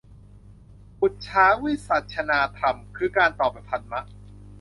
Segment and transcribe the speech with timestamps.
[0.99, 4.01] ปุจฉาวิสัชนาธรรม คือการถามตอบธรรมะ